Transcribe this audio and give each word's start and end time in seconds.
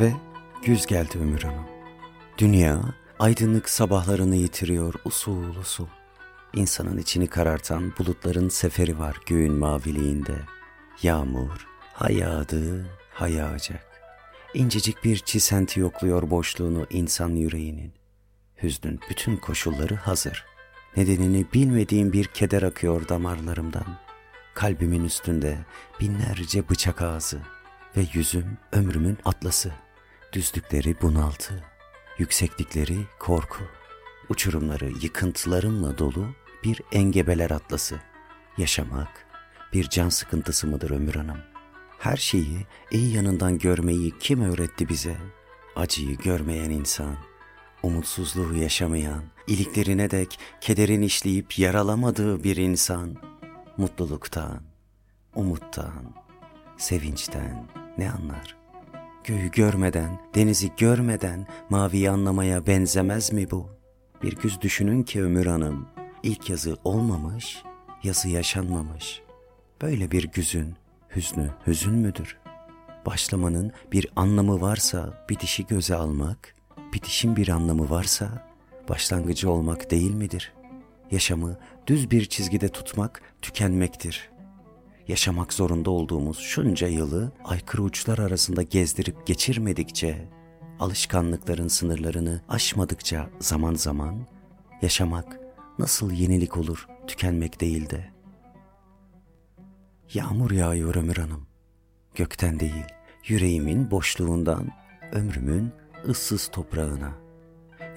Ve 0.00 0.12
güz 0.62 0.86
geldi 0.86 1.18
Ömür 1.18 1.42
Hanım. 1.42 1.64
Dünya 2.38 2.80
aydınlık 3.18 3.68
sabahlarını 3.68 4.36
yitiriyor 4.36 4.94
usul 5.04 5.56
usul. 5.56 5.86
İnsanın 6.54 6.98
içini 6.98 7.26
karartan 7.26 7.92
bulutların 7.98 8.48
seferi 8.48 8.98
var 8.98 9.16
göğün 9.26 9.52
maviliğinde. 9.52 10.34
Yağmur 11.02 11.66
ha 11.92 12.12
yağdı 12.12 12.86
ha 13.10 13.28
yağacak. 13.28 13.86
İncecik 14.54 15.04
bir 15.04 15.16
çisenti 15.16 15.80
yokluyor 15.80 16.30
boşluğunu 16.30 16.86
insan 16.90 17.30
yüreğinin. 17.30 17.92
Hüznün 18.62 19.00
bütün 19.10 19.36
koşulları 19.36 19.94
hazır. 19.94 20.44
Nedenini 20.96 21.46
bilmediğim 21.54 22.12
bir 22.12 22.24
keder 22.24 22.62
akıyor 22.62 23.08
damarlarımdan. 23.08 23.98
Kalbimin 24.54 25.04
üstünde 25.04 25.58
binlerce 26.00 26.68
bıçak 26.68 27.02
ağzı 27.02 27.38
ve 27.96 28.04
yüzüm 28.12 28.58
ömrümün 28.72 29.18
atlası. 29.24 29.72
Düzlükleri 30.32 30.96
bunaltı, 31.02 31.64
yükseklikleri 32.18 32.98
korku, 33.18 33.62
uçurumları 34.28 34.90
yıkıntılarımla 35.02 35.98
dolu 35.98 36.26
bir 36.64 36.80
engebeler 36.92 37.50
atlası. 37.50 38.00
Yaşamak 38.58 39.26
bir 39.72 39.88
can 39.88 40.08
sıkıntısı 40.08 40.66
mıdır 40.66 40.90
ömür 40.90 41.14
hanım? 41.14 41.38
Her 41.98 42.16
şeyi 42.16 42.66
iyi 42.90 43.16
yanından 43.16 43.58
görmeyi 43.58 44.18
kim 44.18 44.40
öğretti 44.40 44.88
bize? 44.88 45.16
Acıyı 45.76 46.16
görmeyen 46.16 46.70
insan, 46.70 47.16
umutsuzluğu 47.82 48.54
yaşamayan, 48.56 49.22
iliklerine 49.46 50.10
dek 50.10 50.38
kederin 50.60 51.02
işleyip 51.02 51.58
yaralamadığı 51.58 52.44
bir 52.44 52.56
insan, 52.56 53.16
mutluluktan, 53.76 54.62
umuttan, 55.34 56.14
sevinçten 56.78 57.68
ne 57.98 58.10
anlar? 58.10 58.57
Göğü 59.28 59.50
görmeden, 59.50 60.18
denizi 60.34 60.70
görmeden 60.76 61.46
maviyi 61.70 62.10
anlamaya 62.10 62.66
benzemez 62.66 63.32
mi 63.32 63.50
bu? 63.50 63.68
Bir 64.22 64.36
güz 64.36 64.60
düşünün 64.60 65.02
ki 65.02 65.22
Ömür 65.22 65.46
Hanım, 65.46 65.88
ilk 66.22 66.50
yazı 66.50 66.76
olmamış, 66.84 67.62
yazı 68.02 68.28
yaşanmamış. 68.28 69.22
Böyle 69.82 70.10
bir 70.10 70.24
güzün 70.24 70.74
hüznü 71.16 71.50
hüzün 71.66 71.94
müdür? 71.94 72.38
Başlamanın 73.06 73.72
bir 73.92 74.06
anlamı 74.16 74.60
varsa 74.60 75.26
bitişi 75.28 75.66
göze 75.66 75.94
almak, 75.94 76.54
bitişin 76.92 77.36
bir 77.36 77.48
anlamı 77.48 77.90
varsa 77.90 78.48
başlangıcı 78.88 79.50
olmak 79.50 79.90
değil 79.90 80.14
midir? 80.14 80.52
Yaşamı 81.10 81.56
düz 81.86 82.10
bir 82.10 82.24
çizgide 82.24 82.68
tutmak 82.68 83.22
tükenmektir. 83.42 84.30
Yaşamak 85.08 85.52
zorunda 85.52 85.90
olduğumuz 85.90 86.38
şunca 86.38 86.88
yılı 86.88 87.32
aykırı 87.44 87.82
uçlar 87.82 88.18
arasında 88.18 88.62
gezdirip 88.62 89.26
geçirmedikçe, 89.26 90.28
alışkanlıkların 90.80 91.68
sınırlarını 91.68 92.40
aşmadıkça 92.48 93.30
zaman 93.40 93.74
zaman 93.74 94.26
yaşamak 94.82 95.40
nasıl 95.78 96.12
yenilik 96.12 96.56
olur 96.56 96.86
tükenmek 97.06 97.60
değil 97.60 97.90
de. 97.90 98.12
Yağmur 100.14 100.50
yağıyor 100.50 100.94
Ömür 100.94 101.16
Hanım. 101.16 101.46
Gökten 102.14 102.60
değil, 102.60 102.84
yüreğimin 103.26 103.90
boşluğundan, 103.90 104.68
ömrümün 105.12 105.72
ıssız 106.08 106.48
toprağına. 106.48 107.12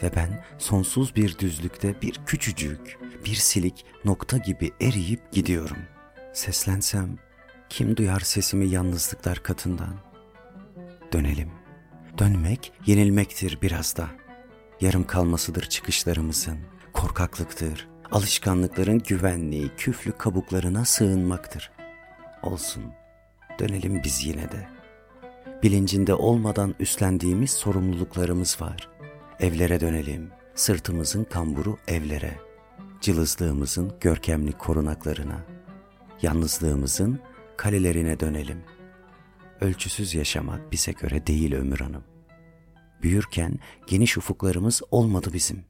Ve 0.04 0.12
ben 0.16 0.44
sonsuz 0.58 1.16
bir 1.16 1.38
düzlükte 1.38 2.02
bir 2.02 2.22
küçücük, 2.26 3.00
bir 3.26 3.36
silik 3.36 3.86
nokta 4.06 4.38
gibi 4.38 4.72
eriyip 4.82 5.32
gidiyorum. 5.32 5.78
Seslensem 6.34 7.18
kim 7.70 7.98
duyar 7.98 8.20
sesimi 8.20 8.68
yalnızlıklar 8.68 9.44
katından? 9.44 9.96
Dönelim. 11.14 11.52
Dönmek 12.18 12.74
yenilmektir 12.86 13.58
biraz 13.62 13.98
da. 13.98 14.08
Yarım 14.82 15.08
kalmasıdır 15.08 15.64
çıkışlarımızın. 15.64 16.58
Korkaklıktır. 16.94 17.88
Alışkanlıkların 18.12 19.00
güvenliği, 19.00 19.72
küflü 19.78 20.12
kabuklarına 20.12 20.86
sığınmaktır. 20.86 21.72
Olsun. 22.44 22.84
Dönelim 23.60 24.02
biz 24.04 24.26
yine 24.26 24.52
de. 24.52 24.68
Bilincinde 25.64 26.14
olmadan 26.14 26.76
üstlendiğimiz 26.80 27.52
sorumluluklarımız 27.52 28.62
var. 28.62 28.90
Evlere 29.40 29.80
dönelim. 29.80 30.32
Sırtımızın 30.56 31.24
kamburu 31.24 31.78
evlere. 31.88 32.40
Cılızlığımızın 33.02 33.94
görkemli 34.00 34.52
korunaklarına. 34.52 35.61
Yalnızlığımızın 36.22 37.20
kalelerine 37.58 38.20
dönelim. 38.20 38.64
Ölçüsüz 39.62 40.16
yaşamak 40.16 40.72
bize 40.72 40.92
göre 40.92 41.28
değil 41.28 41.56
Ömür 41.56 41.80
Hanım. 41.80 42.04
Büyürken 43.02 43.60
geniş 43.88 44.18
ufuklarımız 44.18 44.82
olmadı 44.92 45.30
bizim. 45.34 45.66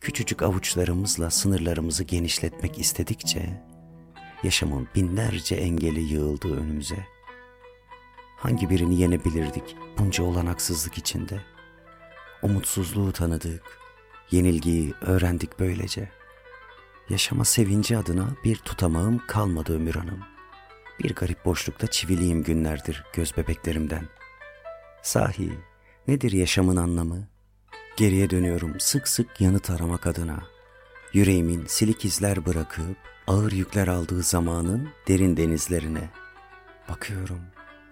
Küçücük 0.00 0.42
avuçlarımızla 0.42 1.30
sınırlarımızı 1.30 2.04
genişletmek 2.04 2.78
istedikçe 2.78 3.62
yaşamın 4.42 4.88
binlerce 4.94 5.54
engeli 5.54 6.00
yığıldı 6.00 6.56
önümüze. 6.56 7.06
Hangi 8.36 8.70
birini 8.70 9.00
yenebilirdik 9.00 9.76
bunca 9.98 10.24
olanaksızlık 10.24 10.98
içinde? 10.98 11.40
Umutsuzluğu 12.42 13.12
tanıdık, 13.12 13.62
yenilgiyi 14.30 14.94
öğrendik 15.00 15.58
böylece. 15.58 16.15
Yaşama 17.10 17.44
sevinci 17.44 17.98
adına 17.98 18.28
bir 18.44 18.56
tutamağım 18.56 19.22
kalmadı 19.26 19.74
Ömür 19.74 19.94
Hanım. 19.94 20.20
Bir 20.98 21.14
garip 21.14 21.44
boşlukta 21.44 21.86
çiviliyim 21.86 22.42
günlerdir 22.42 23.04
göz 23.12 23.36
bebeklerimden. 23.36 24.08
Sahi 25.02 25.52
nedir 26.08 26.32
yaşamın 26.32 26.76
anlamı? 26.76 27.28
Geriye 27.96 28.30
dönüyorum 28.30 28.80
sık 28.80 29.08
sık 29.08 29.40
yanıt 29.40 29.70
aramak 29.70 30.06
adına. 30.06 30.42
Yüreğimin 31.12 31.64
silik 31.66 32.04
izler 32.04 32.46
bırakıp 32.46 32.96
ağır 33.26 33.52
yükler 33.52 33.88
aldığı 33.88 34.22
zamanın 34.22 34.88
derin 35.08 35.36
denizlerine. 35.36 36.10
Bakıyorum, 36.88 37.40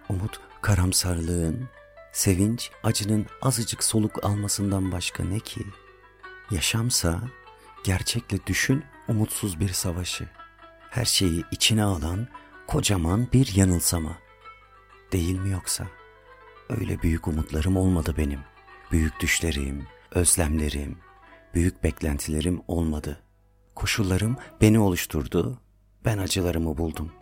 umut 0.08 0.40
karamsarlığın, 0.62 1.68
sevinç 2.12 2.70
acının 2.82 3.26
azıcık 3.42 3.84
soluk 3.84 4.24
almasından 4.24 4.92
başka 4.92 5.24
ne 5.24 5.40
ki? 5.40 5.66
Yaşamsa 6.50 7.20
gerçekle 7.84 8.46
düşün 8.46 8.84
umutsuz 9.08 9.60
bir 9.60 9.68
savaşı. 9.68 10.28
Her 10.90 11.04
şeyi 11.04 11.44
içine 11.50 11.84
alan 11.84 12.28
kocaman 12.66 13.28
bir 13.32 13.56
yanılsama. 13.56 14.18
Değil 15.12 15.38
mi 15.38 15.50
yoksa? 15.50 15.86
Öyle 16.68 17.02
büyük 17.02 17.28
umutlarım 17.28 17.76
olmadı 17.76 18.14
benim. 18.18 18.40
Büyük 18.92 19.20
düşlerim, 19.20 19.86
özlemlerim, 20.10 20.98
büyük 21.54 21.84
beklentilerim 21.84 22.62
olmadı. 22.68 23.20
Koşullarım 23.74 24.36
beni 24.60 24.78
oluşturdu, 24.78 25.58
ben 26.04 26.18
acılarımı 26.18 26.78
buldum. 26.78 27.12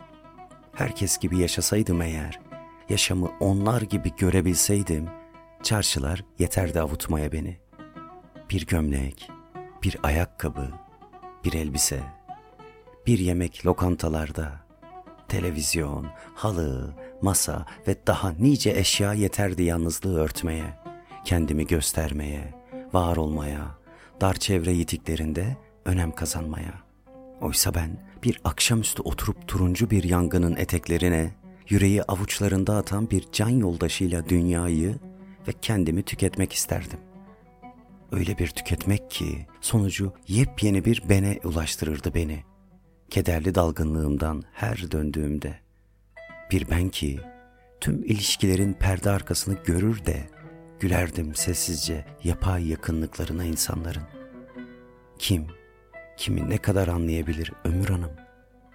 Herkes 0.75 1.17
gibi 1.17 1.37
yaşasaydım 1.37 2.01
eğer, 2.01 2.39
yaşamı 2.89 3.31
onlar 3.39 3.81
gibi 3.81 4.15
görebilseydim, 4.17 5.09
çarşılar 5.63 6.25
yeterdi 6.39 6.81
avutmaya 6.81 7.31
beni. 7.31 7.59
Bir 8.49 8.65
gömlek, 8.65 9.29
bir 9.83 9.97
ayakkabı, 10.03 10.71
bir 11.43 11.53
elbise, 11.53 12.03
bir 13.07 13.19
yemek 13.19 13.65
lokantalarda, 13.65 14.51
televizyon, 15.27 16.07
halı, 16.35 16.93
masa 17.21 17.65
ve 17.87 17.95
daha 18.07 18.31
nice 18.31 18.71
eşya 18.71 19.13
yeterdi 19.13 19.63
yalnızlığı 19.63 20.19
örtmeye, 20.19 20.79
kendimi 21.25 21.67
göstermeye, 21.67 22.53
var 22.93 23.17
olmaya, 23.17 23.77
dar 24.21 24.33
çevre 24.33 24.71
yitiklerinde 24.71 25.57
önem 25.85 26.11
kazanmaya. 26.11 26.73
Oysa 27.41 27.75
ben 27.75 27.97
bir 28.23 28.41
akşamüstü 28.43 29.01
oturup 29.01 29.47
turuncu 29.47 29.89
bir 29.89 30.03
yangının 30.03 30.55
eteklerine, 30.55 31.31
yüreği 31.69 32.03
avuçlarında 32.03 32.77
atan 32.77 33.09
bir 33.09 33.27
can 33.31 33.49
yoldaşıyla 33.49 34.29
dünyayı 34.29 34.95
ve 35.47 35.51
kendimi 35.61 36.03
tüketmek 36.03 36.53
isterdim. 36.53 36.99
Öyle 38.13 38.37
bir 38.37 38.47
tüketmek 38.47 39.11
ki 39.11 39.47
sonucu 39.61 40.13
yepyeni 40.27 40.85
bir 40.85 41.09
bene 41.09 41.39
ulaştırırdı 41.43 42.13
beni. 42.13 42.43
Kederli 43.09 43.55
dalgınlığımdan 43.55 44.43
her 44.53 44.91
döndüğümde. 44.91 45.59
Bir 46.51 46.69
ben 46.69 46.89
ki 46.89 47.19
tüm 47.81 48.03
ilişkilerin 48.03 48.73
perde 48.73 49.09
arkasını 49.09 49.57
görür 49.65 50.05
de 50.05 50.29
gülerdim 50.79 51.35
sessizce 51.35 52.05
yapay 52.23 52.69
yakınlıklarına 52.69 53.43
insanların. 53.43 54.03
Kim, 55.19 55.47
kimi 56.17 56.49
ne 56.49 56.57
kadar 56.57 56.87
anlayabilir 56.87 57.53
Ömür 57.63 57.89
Hanım? 57.89 58.11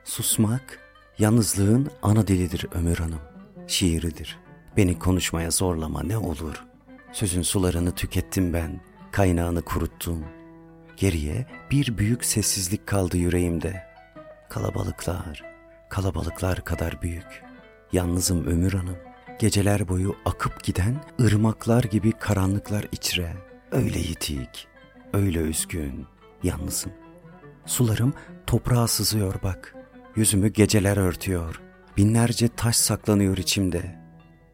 Susmak, 0.05 0.79
yalnızlığın 1.19 1.91
ana 2.03 2.27
dilidir 2.27 2.67
Ömür 2.73 2.97
Hanım, 2.97 3.21
şiiridir. 3.67 4.39
Beni 4.77 4.99
konuşmaya 4.99 5.51
zorlama 5.51 6.03
ne 6.03 6.19
olur. 6.19 6.65
Sözün 7.13 7.43
sularını 7.43 7.95
tükettim 7.95 8.53
ben, 8.53 8.81
kaynağını 9.13 9.63
kuruttum. 9.63 10.25
Geriye 10.97 11.47
bir 11.71 11.99
büyük 11.99 12.25
sessizlik 12.25 12.87
kaldı 12.87 13.17
yüreğimde. 13.17 13.83
Kalabalıklar, 14.51 15.43
kalabalıklar 15.91 16.65
kadar 16.65 17.03
büyük. 17.03 17.45
Yalnızım 17.93 18.47
Ömür 18.47 18.73
Hanım, 18.73 18.97
Geceler 19.39 19.89
boyu 19.89 20.17
akıp 20.25 20.65
giden 20.65 21.05
ırmaklar 21.21 21.85
gibi 21.85 22.13
karanlıklar 22.13 22.89
içre. 22.93 23.37
Öyle 23.73 23.99
yitik, 23.99 24.69
öyle 25.13 25.39
üzgün, 25.39 26.07
yalnızım. 26.43 26.93
Sularım 27.67 28.15
toprağa 28.47 28.89
sızıyor 28.89 29.35
bak. 29.43 29.75
Yüzümü 30.17 30.49
geceler 30.49 30.97
örtüyor. 30.97 31.61
Binlerce 31.97 32.49
taş 32.49 32.77
saklanıyor 32.77 33.37
içimde. 33.37 33.99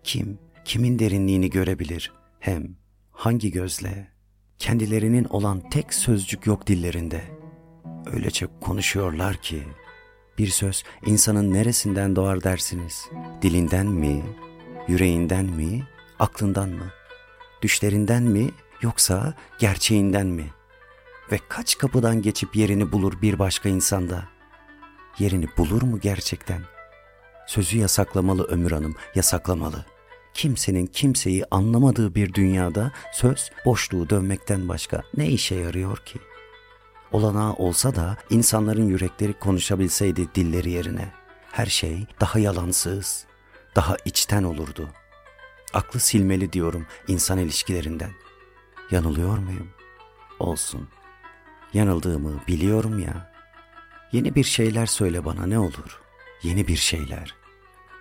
Kim, 0.02 0.38
kimin 0.64 0.98
derinliğini 0.98 1.50
görebilir? 1.50 2.12
Hem 2.40 2.76
hangi 3.12 3.50
gözle? 3.50 4.13
Kendilerinin 4.58 5.24
olan 5.24 5.70
tek 5.70 5.94
sözcük 5.94 6.46
yok 6.46 6.66
dillerinde. 6.66 7.24
Öylece 8.12 8.46
konuşuyorlar 8.60 9.36
ki 9.36 9.62
bir 10.38 10.46
söz 10.46 10.84
insanın 11.06 11.54
neresinden 11.54 12.16
doğar 12.16 12.44
dersiniz? 12.44 13.08
Dilinden 13.42 13.86
mi, 13.86 14.22
yüreğinden 14.88 15.44
mi, 15.44 15.84
aklından 16.18 16.68
mı? 16.68 16.86
Düşlerinden 17.62 18.22
mi 18.22 18.50
yoksa 18.82 19.34
gerçeğinden 19.58 20.26
mi? 20.26 20.50
Ve 21.32 21.38
kaç 21.48 21.78
kapıdan 21.78 22.22
geçip 22.22 22.56
yerini 22.56 22.92
bulur 22.92 23.22
bir 23.22 23.38
başka 23.38 23.68
insanda? 23.68 24.24
Yerini 25.18 25.46
bulur 25.58 25.82
mu 25.82 26.00
gerçekten? 26.00 26.60
Sözü 27.46 27.78
yasaklamalı 27.78 28.44
Ömür 28.44 28.70
Hanım, 28.72 28.94
yasaklamalı. 29.14 29.84
Kimsenin 30.34 30.86
kimseyi 30.86 31.44
anlamadığı 31.50 32.14
bir 32.14 32.34
dünyada 32.34 32.92
söz 33.12 33.50
boşluğu 33.64 34.10
dönmekten 34.10 34.69
başka 34.69 35.02
ne 35.16 35.28
işe 35.28 35.54
yarıyor 35.54 35.96
ki? 35.96 36.19
Olanağı 37.12 37.52
olsa 37.52 37.94
da 37.94 38.16
insanların 38.31 38.88
yürekleri 38.88 39.32
konuşabilseydi 39.32 40.34
dilleri 40.34 40.70
yerine 40.70 41.12
her 41.52 41.66
şey 41.66 42.06
daha 42.20 42.38
yalansız, 42.38 43.25
daha 43.76 43.96
içten 44.04 44.42
olurdu. 44.42 44.88
Aklı 45.75 46.00
silmeli 46.00 46.52
diyorum 46.52 46.87
insan 47.08 47.38
ilişkilerinden. 47.38 48.10
Yanılıyor 48.90 49.38
muyum? 49.38 49.69
Olsun. 50.38 50.88
Yanıldığımı 51.75 52.40
biliyorum 52.48 52.98
ya. 52.98 53.32
Yeni 54.12 54.34
bir 54.34 54.44
şeyler 54.44 54.87
söyle 54.87 55.25
bana 55.25 55.46
ne 55.46 55.58
olur? 55.58 56.00
Yeni 56.42 56.69
bir 56.69 56.76
şeyler. 56.76 57.44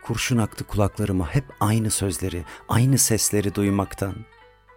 Kurşun 0.03 0.38
aktı 0.38 0.63
kulaklarıma 0.63 1.35
hep 1.35 1.45
aynı 1.59 1.91
sözleri, 1.91 2.44
aynı 2.69 2.97
sesleri 2.97 3.55
duymaktan. 3.55 4.15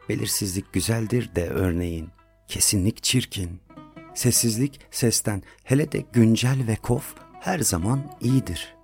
Belirsizlik 0.08 0.72
güzeldir 0.72 1.34
de 1.34 1.48
örneğin. 1.48 2.08
Kesinlik 2.48 3.02
çirkin. 3.02 3.60
Sessizlik 4.14 4.80
sesten 4.90 5.42
hele 5.64 5.92
de 5.92 6.04
güncel 6.12 6.66
ve 6.66 6.76
kof 6.76 7.14
her 7.40 7.58
zaman 7.58 8.12
iyidir. 8.20 8.74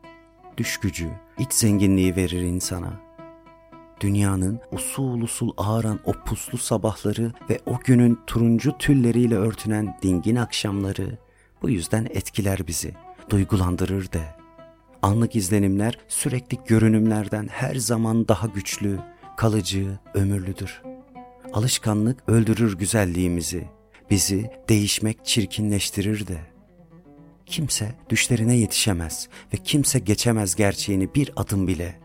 Düş 0.57 0.81
gücü, 0.81 1.11
iç 1.39 1.53
zenginliği 1.53 2.17
verir 2.17 2.41
insana. 2.41 3.01
Dünyanın 4.01 4.61
usul 4.73 5.21
usul 5.21 5.53
ağaran 5.57 6.01
o 6.05 6.13
puslu 6.13 6.59
sabahları 6.59 7.33
ve 7.51 7.61
o 7.67 7.79
günün 7.85 8.19
turuncu 8.27 8.79
tülleriyle 8.79 9.37
örtünen 9.37 9.99
dingin 10.03 10.37
akşamları 10.37 11.19
bu 11.63 11.71
yüzden 11.71 12.05
etkiler 12.05 12.67
bizi, 12.67 12.95
duygulandırır 13.31 14.13
de. 14.13 14.42
Anlık 15.03 15.37
izlenimler 15.37 15.99
sürekli 16.09 16.59
görünümlerden 16.67 17.49
her 17.51 17.75
zaman 17.75 18.29
daha 18.29 18.47
güçlü, 18.47 19.01
kalıcı, 19.37 19.99
ömürlüdür. 20.15 20.83
Alışkanlık 21.53 22.29
öldürür 22.29 22.79
güzelliğimizi, 22.79 23.69
bizi 24.11 24.51
değişmek 24.69 25.25
çirkinleştirir 25.25 26.27
de. 26.27 26.39
Kimse 27.47 27.95
düşlerine 28.11 28.57
yetişemez 28.57 29.29
ve 29.55 29.57
kimse 29.57 29.99
geçemez 29.99 30.55
gerçeğini 30.55 31.15
bir 31.15 31.33
adım 31.37 31.69
bile. 31.69 32.01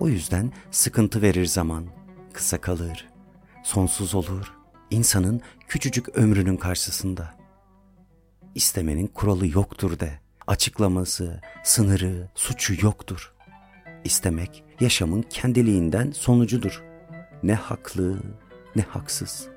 O 0.00 0.08
yüzden 0.08 0.52
sıkıntı 0.70 1.22
verir 1.22 1.46
zaman, 1.46 1.86
kısa 2.32 2.60
kalır, 2.60 3.08
sonsuz 3.64 4.14
olur, 4.14 4.52
insanın 4.90 5.40
küçücük 5.68 6.08
ömrünün 6.08 6.56
karşısında. 6.56 7.34
İstemenin 8.54 9.06
kuralı 9.06 9.46
yoktur 9.46 10.00
de, 10.00 10.25
açıklaması, 10.46 11.40
sınırı, 11.64 12.28
suçu 12.34 12.86
yoktur. 12.86 13.32
İstemek 14.04 14.64
yaşamın 14.80 15.22
kendiliğinden 15.22 16.10
sonucudur. 16.10 16.82
Ne 17.42 17.54
haklı, 17.54 18.18
ne 18.76 18.82
haksız, 18.82 19.48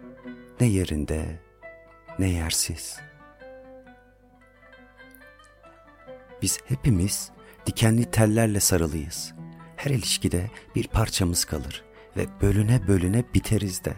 ne 0.62 0.68
yerinde, 0.68 1.40
ne 2.20 2.30
yersiz. 2.30 3.00
Biz 6.42 6.60
hepimiz 6.66 7.32
dikenli 7.66 8.12
tellerle 8.12 8.60
sarılıyız. 8.60 9.34
Her 9.76 9.92
ilişkide 9.92 10.52
bir 10.76 10.88
parçamız 10.88 11.46
kalır 11.46 11.84
ve 12.18 12.26
bölüne 12.42 12.88
bölüne 12.88 13.24
biteriz 13.34 13.84
de. 13.86 13.94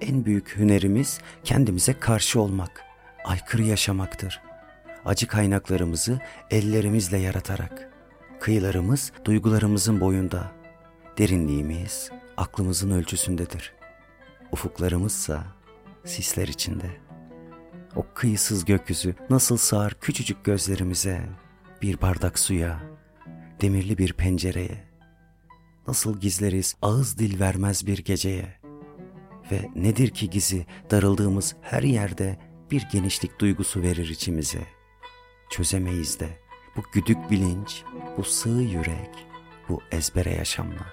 En 0.00 0.24
büyük 0.24 0.56
hünerimiz 0.56 1.20
kendimize 1.44 1.92
karşı 1.92 2.40
olmak, 2.40 2.84
aykırı 3.24 3.62
yaşamaktır. 3.62 4.40
Acı 5.04 5.26
kaynaklarımızı 5.26 6.18
ellerimizle 6.50 7.18
yaratarak, 7.18 7.90
kıyılarımız 8.40 9.12
duygularımızın 9.24 10.00
boyunda, 10.00 10.52
derinliğimiz 11.18 12.10
aklımızın 12.36 12.90
ölçüsündedir. 12.90 13.74
Ufuklarımızsa 14.52 15.44
sisler 16.04 16.48
içinde.'' 16.48 17.10
O 17.96 18.06
kıyısız 18.14 18.64
gökyüzü 18.64 19.14
nasıl 19.30 19.56
sığar 19.56 19.94
küçücük 20.00 20.44
gözlerimize, 20.44 21.20
bir 21.82 22.00
bardak 22.00 22.38
suya, 22.38 22.82
demirli 23.60 23.98
bir 23.98 24.12
pencereye. 24.12 24.84
Nasıl 25.88 26.20
gizleriz 26.20 26.76
ağız 26.82 27.18
dil 27.18 27.40
vermez 27.40 27.86
bir 27.86 27.98
geceye. 27.98 28.60
Ve 29.52 29.68
nedir 29.74 30.08
ki 30.08 30.30
gizi 30.30 30.66
darıldığımız 30.90 31.56
her 31.60 31.82
yerde 31.82 32.38
bir 32.70 32.88
genişlik 32.92 33.40
duygusu 33.40 33.82
verir 33.82 34.08
içimize. 34.08 34.79
Çözemeyiz 35.50 36.20
de 36.20 36.38
bu 36.76 36.82
güdük 36.92 37.30
bilinç, 37.30 37.82
bu 38.16 38.24
sığ 38.24 38.48
yürek, 38.48 39.26
bu 39.68 39.82
ezbere 39.90 40.30
yaşamla. 40.30 40.86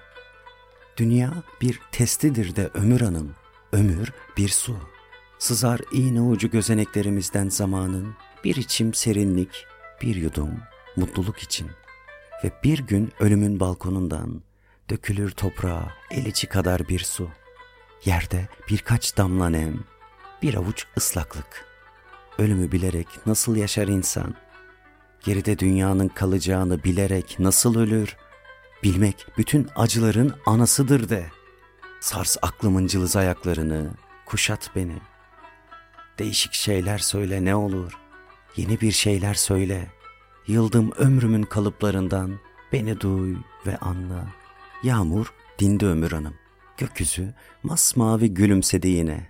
Dünya 0.97 1.33
bir 1.61 1.79
testidir 1.91 2.55
de 2.55 2.69
ömür 2.73 3.01
hanım, 3.01 3.35
ömür 3.71 4.11
bir 4.37 4.49
su.'' 4.49 4.97
Sızar 5.39 5.81
iğne 5.91 6.21
ucu 6.21 6.49
gözeneklerimizden 6.49 7.49
zamanın 7.49 8.15
bir 8.43 8.55
içim 8.55 8.93
serinlik, 8.93 9.65
bir 10.01 10.15
yudum 10.15 10.51
mutluluk 10.95 11.39
için. 11.39 11.67
Ve 12.43 12.51
bir 12.63 12.79
gün 12.79 13.11
ölümün 13.19 13.59
balkonundan 13.59 14.41
dökülür 14.89 15.31
toprağa 15.31 15.93
el 16.11 16.25
içi 16.25 16.47
kadar 16.47 16.87
bir 16.87 16.99
su. 16.99 17.29
Yerde 18.05 18.47
birkaç 18.69 19.17
damla 19.17 19.49
nem, 19.49 19.83
bir 20.41 20.53
avuç 20.53 20.85
ıslaklık. 20.97 21.65
Ölümü 22.37 22.71
bilerek 22.71 23.07
nasıl 23.25 23.55
yaşar 23.55 23.87
insan? 23.87 24.35
Geride 25.23 25.59
dünyanın 25.59 26.07
kalacağını 26.07 26.83
bilerek 26.83 27.35
nasıl 27.39 27.79
ölür? 27.79 28.15
Bilmek 28.83 29.27
bütün 29.37 29.67
acıların 29.75 30.33
anasıdır 30.45 31.09
de. 31.09 31.25
Sars 31.99 32.37
aklımın 32.41 32.87
cılız 32.87 33.15
ayaklarını, 33.15 33.89
kuşat 34.25 34.71
beni.'' 34.75 35.17
Değişik 36.19 36.53
şeyler 36.53 36.97
söyle 36.97 37.45
ne 37.45 37.55
olur. 37.55 37.97
Yeni 38.55 38.81
bir 38.81 38.91
şeyler 38.91 39.33
söyle. 39.33 39.87
Yıldım 40.47 40.91
ömrümün 40.91 41.43
kalıplarından. 41.43 42.39
Beni 42.73 43.01
duy 43.01 43.35
ve 43.65 43.77
anla. 43.77 44.27
Yağmur 44.83 45.33
dindi 45.59 45.85
ömür 45.85 46.11
hanım. 46.11 46.33
Gökyüzü 46.77 47.33
masmavi 47.63 48.33
gülümsedi 48.33 48.87
yine. 48.87 49.29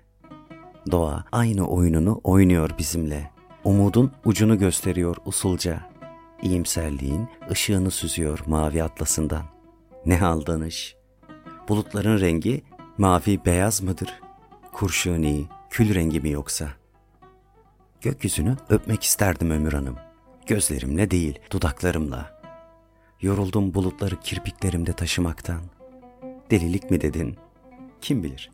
Doğa 0.91 1.25
aynı 1.31 1.67
oyununu 1.67 2.21
oynuyor 2.23 2.69
bizimle. 2.77 3.31
Umudun 3.67 4.11
ucunu 4.25 4.57
gösteriyor 4.59 5.17
usulca. 5.25 5.89
İyimserliğin 6.41 7.27
ışığını 7.51 7.91
süzüyor 7.91 8.39
mavi 8.45 8.83
atlasından. 8.83 9.43
Ne 10.05 10.21
aldanış. 10.21 10.95
Bulutların 11.69 12.19
rengi 12.19 12.63
mavi 12.97 13.45
beyaz 13.45 13.81
mıdır? 13.81 14.19
Kurşuni, 14.73 15.45
kül 15.69 15.95
rengi 15.95 16.19
mi 16.19 16.29
yoksa? 16.29 16.67
Gökyüzünü 18.01 18.55
öpmek 18.69 19.03
isterdim 19.03 19.51
Ömür 19.51 19.73
Hanım. 19.73 19.95
Gözlerimle 20.45 21.11
değil, 21.11 21.39
dudaklarımla. 21.51 22.41
Yoruldum 23.21 23.73
bulutları 23.73 24.19
kirpiklerimde 24.19 24.93
taşımaktan. 24.93 25.61
Delilik 26.51 26.91
mi 26.91 27.01
dedin? 27.01 27.37
Kim 28.01 28.23
bilir? 28.23 28.51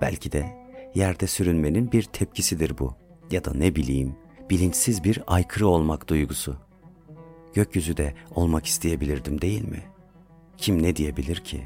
Belki 0.00 0.32
de 0.32 0.52
yerde 0.94 1.26
sürünmenin 1.26 1.92
bir 1.92 2.02
tepkisidir 2.02 2.78
bu. 2.78 2.94
Ya 3.30 3.44
da 3.44 3.52
ne 3.54 3.76
bileyim, 3.76 4.16
bilinçsiz 4.50 5.04
bir 5.04 5.22
aykırı 5.26 5.68
olmak 5.68 6.08
duygusu. 6.08 6.56
Gökyüzü 7.54 7.96
de 7.96 8.14
olmak 8.30 8.66
isteyebilirdim 8.66 9.40
değil 9.40 9.68
mi? 9.68 9.82
Kim 10.56 10.82
ne 10.82 10.96
diyebilir 10.96 11.36
ki? 11.36 11.62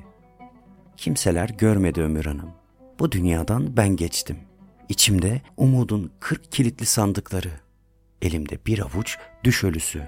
Kimseler 0.96 1.48
görmedi 1.48 2.02
Ömür 2.02 2.24
Hanım. 2.24 2.50
Bu 2.98 3.12
dünyadan 3.12 3.76
ben 3.76 3.88
geçtim. 3.88 4.36
İçimde 4.88 5.42
umudun 5.56 6.12
kırk 6.20 6.52
kilitli 6.52 6.86
sandıkları. 6.86 7.50
Elimde 8.22 8.58
bir 8.66 8.78
avuç 8.78 9.18
düş 9.44 9.64
ölüsü. 9.64 10.02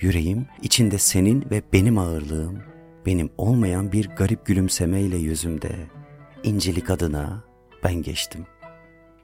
Yüreğim 0.00 0.46
içinde 0.62 0.98
senin 0.98 1.50
ve 1.50 1.62
benim 1.72 1.98
ağırlığım. 1.98 2.62
benim 3.06 3.30
olmayan 3.38 3.92
bir 3.92 4.08
garip 4.08 4.46
gülümsemeyle 4.46 5.16
yüzümde 5.16 5.70
incelik 6.42 6.90
adına 6.90 7.44
ben 7.84 7.94
geçtim. 7.94 8.46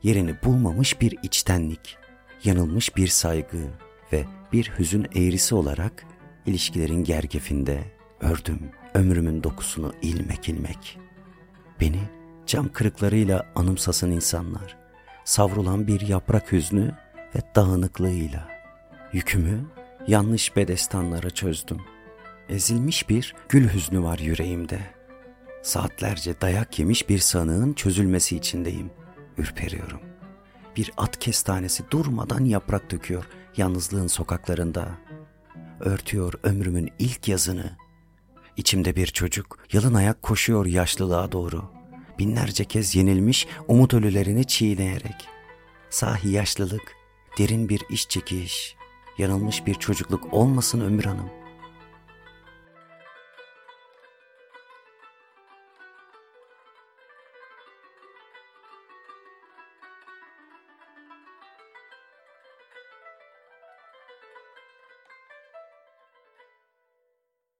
Yerini 0.03 0.43
bulmamış 0.45 1.01
bir 1.01 1.19
içtenlik, 1.23 1.97
yanılmış 2.45 2.97
bir 2.97 3.09
saygı 3.09 3.59
ve 4.12 4.25
bir 4.52 4.73
hüzün 4.78 5.07
eğrisi 5.14 5.55
olarak 5.55 6.07
ilişkilerin 6.47 7.05
gergefinde 7.05 7.85
ördüm 8.21 8.61
ömrümün 8.95 9.43
dokusunu 9.43 9.93
ilmek 10.02 10.49
ilmek. 10.49 10.99
Beni 11.81 12.00
cam 12.47 12.69
kırıklarıyla 12.73 13.47
anımsasın 13.55 14.11
insanlar, 14.11 14.76
savrulan 15.25 15.87
bir 15.87 16.00
yaprak 16.00 16.52
hüznü 16.52 16.95
ve 17.35 17.40
dağınıklığıyla. 17.55 18.49
Yükümü 19.12 19.64
yanlış 20.07 20.57
bedestanlara 20.57 21.31
çözdüm. 21.31 21.81
Ezilmiş 22.49 23.09
bir 23.09 23.35
gül 23.49 23.69
hüznü 23.69 24.02
var 24.02 24.19
yüreğimde. 24.19 24.81
Saatlerce 25.62 26.40
dayak 26.40 26.78
yemiş 26.78 27.09
bir 27.09 27.19
sanığın 27.19 27.73
çözülmesi 27.73 28.37
içindeyim. 28.37 28.90
Ürperiyorum. 29.38 30.00
Bir 30.76 30.90
at 30.97 31.18
kestanesi 31.18 31.90
durmadan 31.90 32.45
yaprak 32.45 32.90
döküyor 32.90 33.25
yalnızlığın 33.56 34.06
sokaklarında. 34.06 34.88
Örtüyor 35.80 36.35
ömrümün 36.42 36.90
ilk 36.99 37.28
yazını. 37.28 37.76
İçimde 38.56 38.97
bir 38.97 39.06
çocuk 39.06 39.59
yalın 39.73 39.95
ayak 39.95 40.23
koşuyor 40.23 40.66
yaşlılığa 40.66 41.33
doğru. 41.33 41.64
Binlerce 42.18 42.64
kez 42.64 42.97
yenilmiş 42.97 43.47
umut 43.68 43.95
ölülerini 43.95 44.47
çiğneyerek. 44.47 45.28
Sahi 45.90 46.28
yaşlılık, 46.28 46.92
derin 47.38 47.68
bir 47.68 47.83
iş 47.90 48.09
çekiş, 48.09 48.76
yanılmış 49.18 49.66
bir 49.66 49.75
çocukluk 49.75 50.35
olmasın 50.35 50.80
Ömür 50.80 51.04
Hanım.'' 51.04 51.46